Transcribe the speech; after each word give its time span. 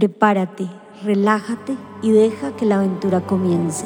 Prepárate, 0.00 0.66
relájate 1.04 1.76
y 2.00 2.10
deja 2.10 2.56
que 2.56 2.64
la 2.64 2.76
aventura 2.76 3.20
comience. 3.20 3.84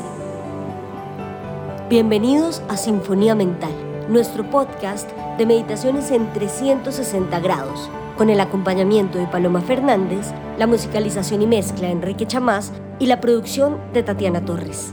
Bienvenidos 1.90 2.62
a 2.68 2.76
Sinfonía 2.76 3.34
Mental, 3.34 3.72
nuestro 4.08 4.48
podcast 4.48 5.10
de 5.38 5.44
meditaciones 5.44 6.12
en 6.12 6.32
360 6.32 7.40
grados, 7.40 7.90
con 8.16 8.30
el 8.30 8.38
acompañamiento 8.38 9.18
de 9.18 9.26
Paloma 9.26 9.60
Fernández, 9.60 10.30
la 10.56 10.68
musicalización 10.68 11.42
y 11.42 11.48
mezcla 11.48 11.88
de 11.88 11.94
Enrique 11.94 12.28
Chamás 12.28 12.72
y 13.00 13.06
la 13.06 13.20
producción 13.20 13.76
de 13.92 14.04
Tatiana 14.04 14.44
Torres. 14.44 14.92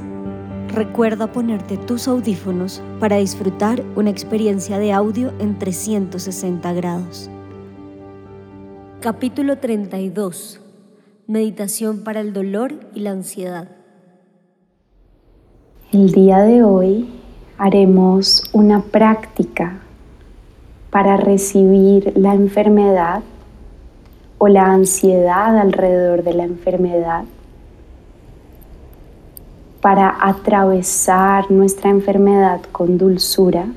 Recuerda 0.70 1.32
ponerte 1.32 1.78
tus 1.78 2.08
audífonos 2.08 2.82
para 3.00 3.18
disfrutar 3.18 3.84
una 3.96 4.10
experiencia 4.10 4.80
de 4.80 4.92
audio 4.92 5.34
en 5.38 5.60
360 5.60 6.74
grados. 6.74 7.30
Capítulo 9.02 9.60
32 9.60 10.61
Meditación 11.32 12.04
para 12.04 12.20
el 12.20 12.34
dolor 12.34 12.74
y 12.94 13.00
la 13.00 13.12
ansiedad. 13.12 13.70
El 15.94 16.12
día 16.12 16.40
de 16.40 16.62
hoy 16.62 17.10
haremos 17.58 18.44
una 18.52 18.82
práctica 18.82 19.80
para 20.90 21.16
recibir 21.16 22.12
la 22.18 22.34
enfermedad 22.34 23.22
o 24.40 24.50
la 24.50 24.74
ansiedad 24.74 25.58
alrededor 25.58 26.24
de 26.24 26.34
la 26.34 26.44
enfermedad, 26.44 27.24
para 29.80 30.14
atravesar 30.20 31.50
nuestra 31.50 31.92
enfermedad 31.92 32.60
con 32.74 32.98
dulzura, 32.98 33.68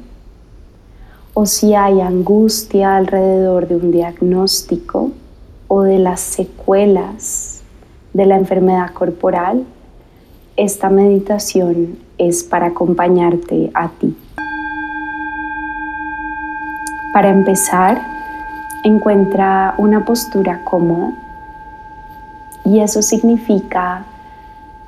o 1.34 1.46
si 1.46 1.76
hay 1.76 2.00
angustia 2.00 2.96
alrededor 2.96 3.68
de 3.68 3.76
un 3.76 3.92
diagnóstico, 3.92 5.12
o 5.76 5.82
de 5.82 5.98
las 5.98 6.20
secuelas 6.20 7.60
de 8.12 8.26
la 8.26 8.36
enfermedad 8.36 8.92
corporal, 8.92 9.64
esta 10.56 10.88
meditación 10.88 11.98
es 12.16 12.44
para 12.44 12.66
acompañarte 12.66 13.72
a 13.74 13.88
ti. 13.88 14.16
Para 17.12 17.30
empezar, 17.30 18.00
encuentra 18.84 19.74
una 19.78 20.04
postura 20.04 20.62
cómoda 20.62 21.10
y 22.64 22.78
eso 22.78 23.02
significa 23.02 24.04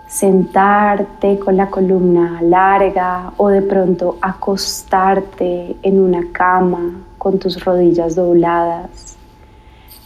sentarte 0.07 1.41
con 1.41 1.57
la 1.57 1.67
columna 1.69 2.41
larga 2.43 3.33
o 3.39 3.49
de 3.49 3.63
pronto 3.63 4.19
acostarte 4.21 5.75
en 5.83 5.99
una 5.99 6.31
cama 6.31 6.93
con 7.19 7.41
tus 7.41 7.65
rodillas 7.65 8.15
dobladas 8.15 9.16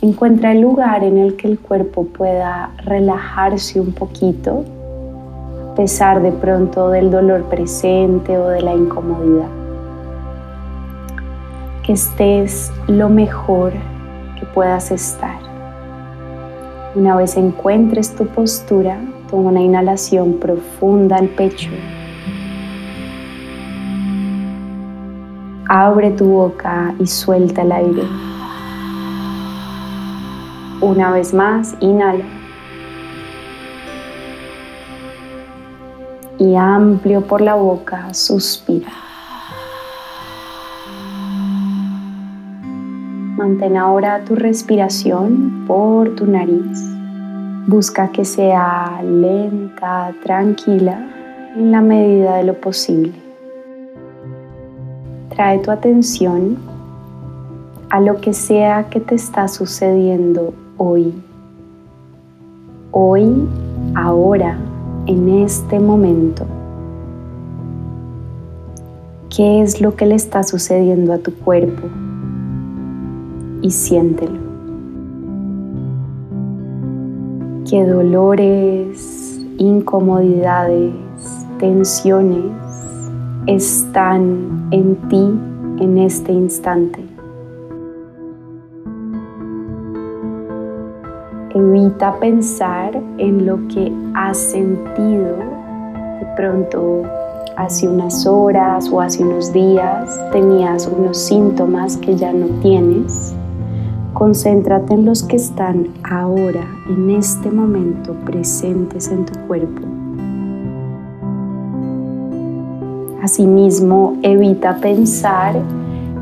Encuentra 0.02 0.52
el 0.52 0.62
lugar 0.62 1.04
en 1.04 1.18
el 1.18 1.36
que 1.36 1.46
el 1.46 1.58
cuerpo 1.58 2.06
pueda 2.06 2.70
relajarse 2.84 3.78
un 3.78 3.92
poquito, 3.92 4.64
a 5.72 5.74
pesar 5.74 6.22
de 6.22 6.32
pronto 6.32 6.88
del 6.88 7.10
dolor 7.10 7.42
presente 7.50 8.38
o 8.38 8.48
de 8.48 8.62
la 8.62 8.72
incomodidad. 8.72 9.50
Que 11.82 11.92
estés 11.92 12.72
lo 12.86 13.10
mejor 13.10 13.72
que 14.38 14.46
puedas 14.46 14.90
estar. 14.90 15.38
Una 16.94 17.16
vez 17.16 17.36
encuentres 17.36 18.16
tu 18.16 18.26
postura, 18.26 18.98
toma 19.30 19.50
una 19.50 19.60
inhalación 19.60 20.38
profunda 20.40 21.16
al 21.16 21.28
pecho. 21.28 21.68
Abre 25.68 26.10
tu 26.12 26.24
boca 26.24 26.94
y 26.98 27.06
suelta 27.06 27.60
el 27.60 27.72
aire. 27.72 28.29
Una 30.90 31.12
vez 31.12 31.32
más, 31.32 31.76
inhala. 31.78 32.24
Y 36.36 36.56
amplio 36.56 37.20
por 37.20 37.40
la 37.40 37.54
boca, 37.54 38.12
suspira. 38.12 38.90
Mantén 43.36 43.76
ahora 43.76 44.24
tu 44.24 44.34
respiración 44.34 45.64
por 45.68 46.16
tu 46.16 46.26
nariz. 46.26 46.82
Busca 47.68 48.08
que 48.08 48.24
sea 48.24 49.00
lenta, 49.00 50.12
tranquila, 50.24 50.98
en 51.54 51.70
la 51.70 51.82
medida 51.82 52.38
de 52.38 52.42
lo 52.42 52.54
posible. 52.60 53.12
Trae 55.28 55.60
tu 55.60 55.70
atención 55.70 56.58
a 57.90 58.00
lo 58.00 58.20
que 58.20 58.32
sea 58.32 58.88
que 58.90 58.98
te 58.98 59.14
está 59.14 59.46
sucediendo 59.46 60.52
hoy. 60.82 61.12
Hoy, 62.90 63.46
ahora, 63.94 64.56
en 65.06 65.28
este 65.28 65.78
momento. 65.78 66.46
¿Qué 69.28 69.60
es 69.60 69.82
lo 69.82 69.94
que 69.94 70.06
le 70.06 70.14
está 70.14 70.42
sucediendo 70.42 71.12
a 71.12 71.18
tu 71.18 71.34
cuerpo? 71.34 71.86
Y 73.60 73.70
siéntelo. 73.70 74.40
¿Qué 77.68 77.84
dolores, 77.84 79.38
incomodidades, 79.58 80.94
tensiones 81.58 82.46
están 83.46 84.66
en 84.70 84.96
ti 85.10 85.30
en 85.78 85.98
este 85.98 86.32
instante? 86.32 87.09
Evita 91.52 92.14
pensar 92.20 92.94
en 93.18 93.44
lo 93.44 93.66
que 93.66 93.92
has 94.14 94.38
sentido 94.38 95.36
de 96.20 96.26
pronto 96.36 97.02
hace 97.56 97.88
unas 97.88 98.24
horas 98.24 98.88
o 98.88 99.00
hace 99.00 99.24
unos 99.24 99.52
días 99.52 100.16
tenías 100.30 100.86
unos 100.86 101.18
síntomas 101.18 101.96
que 101.96 102.14
ya 102.14 102.32
no 102.32 102.46
tienes. 102.60 103.34
Concéntrate 104.12 104.94
en 104.94 105.04
los 105.04 105.24
que 105.24 105.36
están 105.36 105.88
ahora, 106.04 106.64
en 106.88 107.10
este 107.10 107.50
momento, 107.50 108.14
presentes 108.24 109.08
en 109.08 109.26
tu 109.26 109.36
cuerpo. 109.48 109.88
Asimismo, 113.24 114.18
evita 114.22 114.76
pensar 114.76 115.56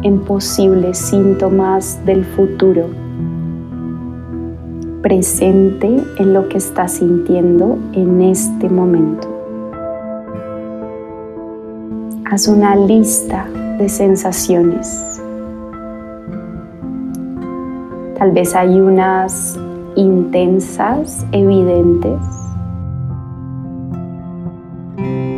en 0.03 0.21
posibles 0.21 0.97
síntomas 0.97 2.01
del 2.07 2.25
futuro 2.25 3.08
presente 5.03 6.05
en 6.19 6.33
lo 6.33 6.49
que 6.49 6.59
estás 6.59 6.93
sintiendo 6.93 7.79
en 7.93 8.21
este 8.21 8.69
momento. 8.69 9.29
Haz 12.31 12.49
una 12.49 12.77
lista 12.77 13.47
de 13.79 13.89
sensaciones. 13.89 15.21
Tal 18.19 18.33
vez 18.33 18.55
hay 18.55 18.81
unas 18.81 19.59
intensas, 19.95 21.25
evidentes. 21.33 22.21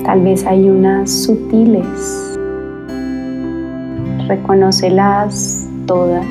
Tal 0.05 0.23
vez 0.23 0.47
hay 0.47 0.69
unas 0.69 1.11
sutiles. 1.11 2.39
Reconócelas 4.27 5.69
todas. 5.87 6.27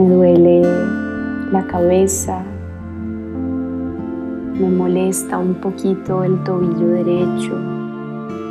Me 0.00 0.14
duele 0.14 0.62
la 1.52 1.66
cabeza, 1.66 2.42
me 4.58 4.70
molesta 4.70 5.36
un 5.38 5.54
poquito 5.54 6.24
el 6.24 6.42
tobillo 6.42 6.88
derecho, 6.88 7.54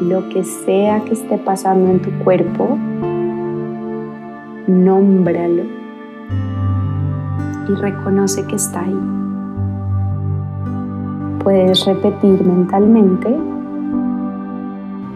lo 0.01 0.29
que 0.29 0.43
sea 0.43 1.03
que 1.05 1.13
esté 1.13 1.39
pasando 1.39 1.89
en 1.89 2.01
tu 2.01 2.11
cuerpo, 2.23 2.77
nómbralo 4.67 5.63
y 7.67 7.73
reconoce 7.81 8.45
que 8.45 8.55
está 8.55 8.81
ahí. 8.81 8.99
Puedes 11.43 11.83
repetir 11.85 12.43
mentalmente 12.45 13.35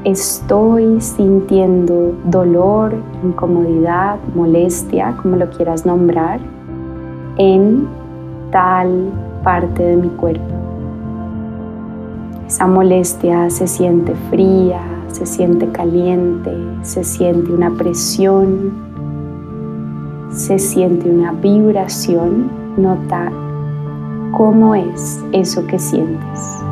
estoy 0.03 0.99
sintiendo 0.99 2.13
dolor, 2.25 2.93
incomodidad, 3.23 4.17
molestia, 4.35 5.15
como 5.21 5.37
lo 5.37 5.49
quieras 5.49 5.85
nombrar, 5.85 6.39
en 7.37 7.87
tal 8.51 9.09
parte 9.43 9.83
de 9.83 9.97
mi 9.97 10.09
cuerpo. 10.09 10.53
Esa 12.47 12.67
molestia 12.67 13.49
se 13.49 13.67
siente 13.67 14.13
fría, 14.29 14.81
se 15.07 15.25
siente 15.25 15.67
caliente, 15.69 16.51
se 16.81 17.03
siente 17.03 17.51
una 17.51 17.71
presión, 17.71 18.71
se 20.29 20.59
siente 20.59 21.09
una 21.09 21.31
vibración. 21.31 22.51
Nota 22.77 23.31
cómo 24.31 24.75
es 24.75 25.23
eso 25.31 25.65
que 25.67 25.79
sientes. 25.79 26.62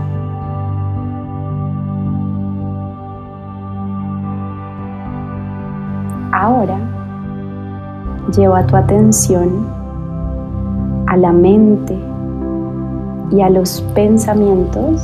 Ahora 6.41 6.79
Lleva 8.35 8.65
tu 8.65 8.77
atención 8.77 9.67
a 11.07 11.17
la 11.17 11.33
mente 11.33 11.97
y 13.29 13.41
a 13.41 13.49
los 13.49 13.81
pensamientos, 13.93 15.01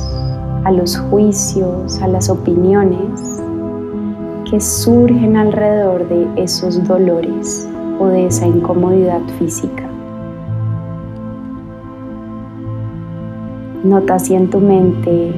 a 0.64 0.70
los 0.70 0.96
juicios, 0.96 2.00
a 2.00 2.08
las 2.08 2.30
opiniones 2.30 3.42
que 4.48 4.58
surgen 4.60 5.36
alrededor 5.36 6.08
de 6.08 6.26
esos 6.42 6.82
dolores 6.88 7.68
o 8.00 8.06
de 8.06 8.26
esa 8.26 8.46
incomodidad 8.46 9.20
física. 9.38 9.82
Nota 13.84 14.18
si 14.18 14.34
en 14.36 14.48
tu 14.48 14.60
mente 14.60 15.34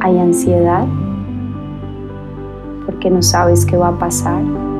hay 0.00 0.18
ansiedad 0.18 0.86
porque 2.86 3.10
no 3.10 3.20
sabes 3.20 3.66
qué 3.66 3.76
va 3.76 3.88
a 3.88 3.98
pasar. 3.98 4.71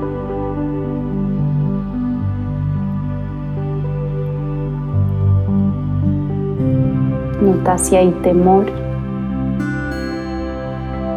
Nota 7.43 7.77
si 7.77 7.97
hay 7.97 8.13
temor. 8.23 8.67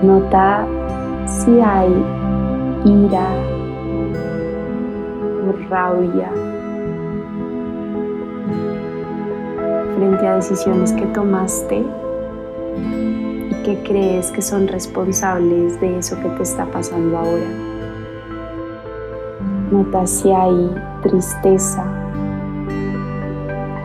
Nota 0.02 0.66
si 1.28 1.62
hay 1.62 1.94
ira 2.84 3.28
o 5.46 5.70
rabia 5.70 6.32
frente 9.96 10.28
a 10.28 10.36
decisiones 10.38 10.94
que 10.94 11.06
tomaste 11.06 11.86
y 13.52 13.64
que 13.64 13.84
crees 13.84 14.32
que 14.32 14.42
son 14.42 14.68
responsables 14.68 15.80
de 15.80 16.00
eso 16.00 16.20
que 16.24 16.30
te 16.30 16.42
está 16.42 16.66
pasando 16.66 17.20
ahora. 17.20 17.50
Nota 19.70 20.08
si 20.08 20.32
hay 20.32 20.76
tristeza 21.04 21.86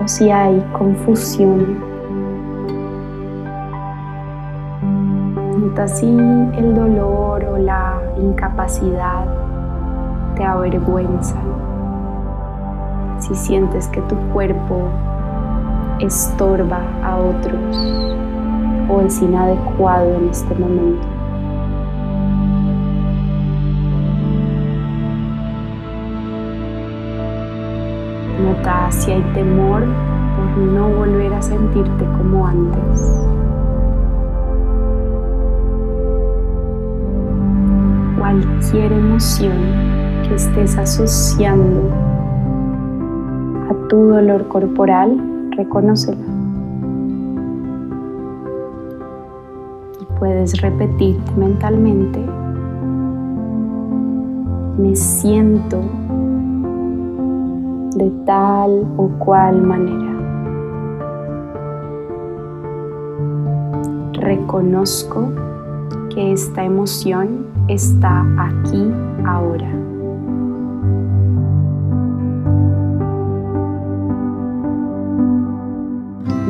o 0.02 0.08
si 0.08 0.30
hay 0.30 0.58
confusión. 0.72 1.99
Si 5.86 6.06
el 6.06 6.74
dolor 6.74 7.42
o 7.44 7.56
la 7.56 8.02
incapacidad 8.18 9.24
te 10.36 10.44
avergüenzan. 10.44 11.42
Si 13.18 13.34
sientes 13.34 13.88
que 13.88 14.02
tu 14.02 14.14
cuerpo 14.34 14.88
estorba 15.98 16.82
a 17.02 17.16
otros 17.16 17.76
o 18.90 19.00
es 19.00 19.22
inadecuado 19.22 20.16
en 20.16 20.28
este 20.28 20.54
momento. 20.54 21.06
Nota 28.44 28.90
si 28.90 29.12
hay 29.12 29.22
temor 29.32 29.86
por 30.36 30.58
no 30.58 30.88
volver 30.90 31.32
a 31.32 31.40
sentirte 31.40 32.04
como 32.18 32.46
antes. 32.46 33.39
Cualquier 38.30 38.92
emoción 38.92 39.58
que 40.22 40.36
estés 40.36 40.78
asociando 40.78 41.82
a 43.68 43.88
tu 43.88 43.96
dolor 44.04 44.46
corporal 44.46 45.50
reconócela. 45.56 46.24
Y 50.00 50.04
puedes 50.16 50.60
repetir 50.60 51.18
mentalmente, 51.36 52.24
me 54.78 54.94
siento 54.94 55.80
de 57.96 58.12
tal 58.26 58.86
o 58.96 59.08
cual 59.18 59.60
manera. 59.60 60.14
Reconozco 64.12 65.32
que 66.14 66.32
esta 66.32 66.64
emoción 66.64 67.46
está 67.68 68.24
aquí 68.38 68.90
ahora. 69.24 69.70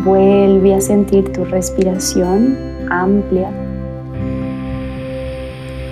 Vuelve 0.05 0.75
a 0.75 0.81
sentir 0.81 1.31
tu 1.33 1.45
respiración 1.45 2.57
amplia, 2.91 3.51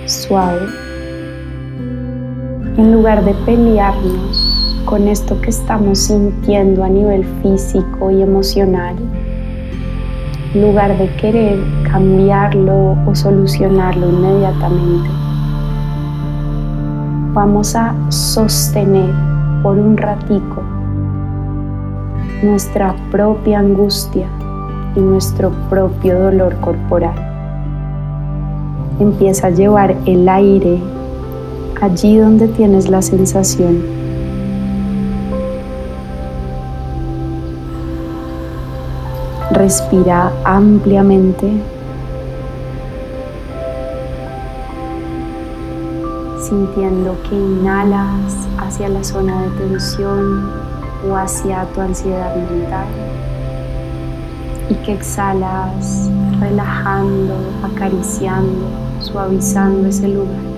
suave. 0.07 0.65
En 2.77 2.91
lugar 2.91 3.23
de 3.23 3.33
pelearnos 3.45 4.83
con 4.85 5.07
esto 5.07 5.39
que 5.41 5.49
estamos 5.49 5.99
sintiendo 5.99 6.83
a 6.83 6.89
nivel 6.89 7.23
físico 7.41 8.09
y 8.09 8.21
emocional, 8.21 8.95
lugar 10.53 10.97
de 10.97 11.07
querer 11.15 11.59
cambiarlo 11.83 12.97
o 13.05 13.15
solucionarlo 13.15 14.09
inmediatamente, 14.09 15.09
vamos 17.33 17.75
a 17.75 17.93
sostener 18.09 19.13
por 19.61 19.77
un 19.77 19.95
ratico 19.95 20.63
nuestra 22.41 22.95
propia 23.11 23.59
angustia 23.59 24.27
y 24.95 24.99
nuestro 24.99 25.51
propio 25.69 26.17
dolor 26.17 26.55
corporal. 26.61 27.15
Empieza 28.99 29.47
a 29.47 29.49
llevar 29.49 29.95
el 30.05 30.27
aire 30.27 30.79
allí 31.81 32.17
donde 32.17 32.47
tienes 32.47 32.89
la 32.89 33.01
sensación. 33.01 33.98
Respira 39.59 40.31
ampliamente. 40.45 41.51
Sintiendo 46.41 47.17
que 47.23 47.35
inhalas 47.35 48.47
hacia 48.57 48.87
la 48.87 49.03
zona 49.03 49.41
de 49.41 49.49
tensión 49.49 50.49
o 51.05 51.13
hacia 51.13 51.65
tu 51.73 51.81
ansiedad 51.81 52.33
mental 52.37 52.87
y 54.69 54.75
que 54.75 54.93
exhalas 54.93 56.09
relajando, 56.39 57.35
acariciando, 57.61 58.65
suavizando 59.01 59.89
ese 59.89 60.07
lugar. 60.07 60.48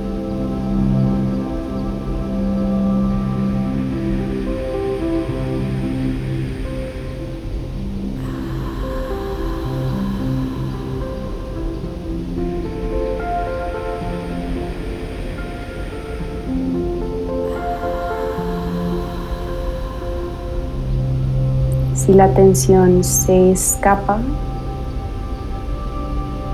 Si 22.12 22.18
la 22.18 22.28
tensión 22.34 23.06
se 23.06 23.52
escapa, 23.52 24.18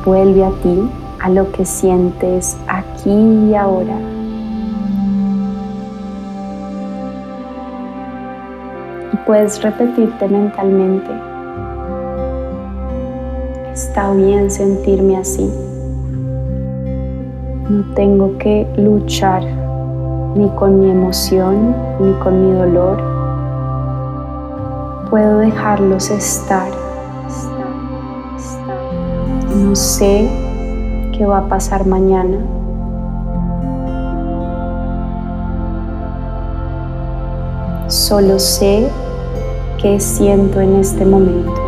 vuelve 0.05 0.45
a 0.45 0.51
ti, 0.61 0.87
a 1.19 1.29
lo 1.31 1.51
que 1.51 1.65
sientes 1.65 2.55
aquí 2.67 3.09
y 3.09 3.55
ahora. 3.55 3.95
Y 9.11 9.17
puedes 9.25 9.59
repetirte 9.63 10.27
mentalmente, 10.27 11.09
está 13.73 14.13
bien 14.13 14.51
sentirme 14.51 15.17
así. 15.17 15.51
No 17.67 17.83
tengo 17.95 18.37
que 18.37 18.67
luchar 18.77 19.41
ni 20.35 20.47
con 20.49 20.81
mi 20.81 20.91
emoción 20.91 21.75
ni 21.99 22.13
con 22.19 22.45
mi 22.45 22.59
dolor 22.59 23.06
puedo 25.17 25.39
dejarlos 25.39 26.11
estar. 26.11 26.69
No 29.55 29.75
sé 29.75 30.29
qué 31.11 31.25
va 31.25 31.39
a 31.39 31.49
pasar 31.49 31.87
mañana. 31.87 32.37
Solo 37.87 38.37
sé 38.37 38.91
qué 39.81 39.99
siento 39.99 40.61
en 40.61 40.75
este 40.75 41.03
momento. 41.03 41.61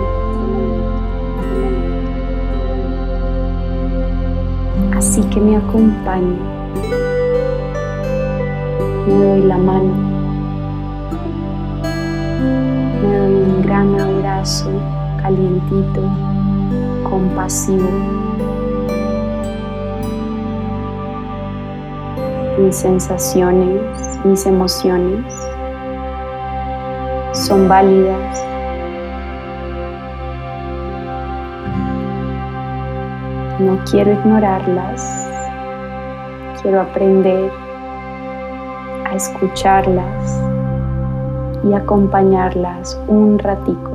Así 4.95 5.23
que 5.23 5.39
me 5.39 5.57
acompaño. 5.57 6.37
Me 9.07 9.13
doy 9.15 9.41
la 9.41 9.57
mano. 9.57 10.08
Gran 13.93 14.15
abrazo 14.15 14.69
calientito, 15.21 16.01
compasivo. 17.09 17.89
Mis 22.59 22.75
sensaciones, 22.75 23.81
mis 24.25 24.45
emociones 24.45 25.33
son 27.33 27.67
válidas. 27.67 28.45
No 33.59 33.77
quiero 33.89 34.13
ignorarlas, 34.13 35.29
quiero 36.61 36.81
aprender 36.81 37.51
a 39.05 39.15
escucharlas 39.15 40.48
y 41.63 41.73
acompañarlas 41.73 42.99
un 43.07 43.39
ratico. 43.39 43.91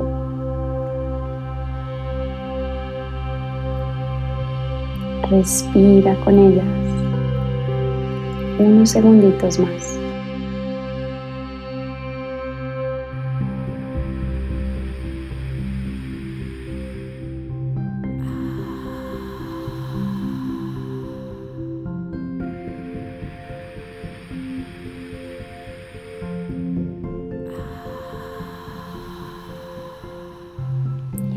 Respira 5.29 6.15
con 6.23 6.37
ellas 6.37 6.65
unos 8.59 8.89
segunditos 8.89 9.59
más. 9.59 9.94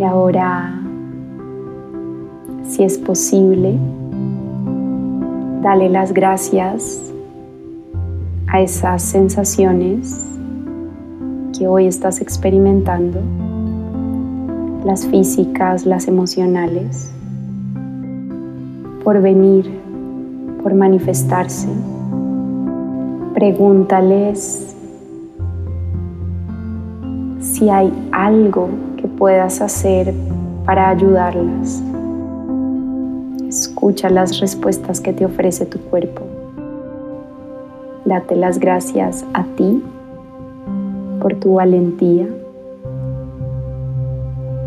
Ahora, 0.08 0.74
si 2.64 2.82
es 2.82 2.96
posible, 2.98 3.78
dale 5.62 5.88
las 5.90 6.12
gracias 6.12 7.12
a 8.46 8.60
esas 8.62 9.02
sensaciones 9.02 10.24
que 11.56 11.66
hoy 11.68 11.86
estás 11.86 12.20
experimentando, 12.20 13.20
las 14.84 15.06
físicas, 15.06 15.84
las 15.84 16.08
emocionales, 16.08 17.12
por 19.04 19.20
venir, 19.20 19.70
por 20.62 20.74
manifestarse. 20.74 21.68
Pregúntales 23.34 24.74
si 27.40 27.68
hay 27.68 27.92
algo 28.10 28.87
puedas 29.18 29.60
hacer 29.60 30.14
para 30.64 30.90
ayudarlas. 30.90 31.82
Escucha 33.48 34.08
las 34.08 34.38
respuestas 34.38 35.00
que 35.00 35.12
te 35.12 35.24
ofrece 35.24 35.66
tu 35.66 35.80
cuerpo. 35.80 36.22
Date 38.04 38.36
las 38.36 38.58
gracias 38.58 39.24
a 39.34 39.42
ti 39.42 39.82
por 41.20 41.34
tu 41.34 41.54
valentía, 41.54 42.28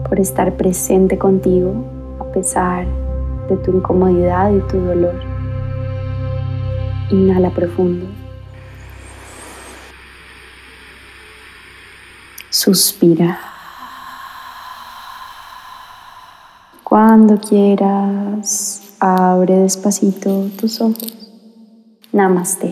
por 0.08 0.20
estar 0.20 0.54
presente 0.58 1.18
contigo 1.18 1.74
a 2.20 2.26
pesar 2.26 2.86
de 3.48 3.56
tu 3.58 3.72
incomodidad 3.72 4.52
y 4.52 4.60
tu 4.62 4.78
dolor. 4.78 5.16
Inhala 7.10 7.50
profundo. 7.52 8.06
Suspira. 12.50 13.51
Cuando 17.24 17.40
quieras, 17.40 18.82
abre 19.00 19.56
despacito 19.58 20.50
tus 20.60 20.82
ojos. 20.82 21.16
Namaste. 22.12 22.72